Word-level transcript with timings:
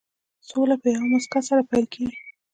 سوله 0.47 0.75
په 0.81 0.87
یوې 0.93 1.07
موسکا 1.11 1.39
سره 1.49 1.61
پيل 1.69 1.85
کېږي. 1.93 2.17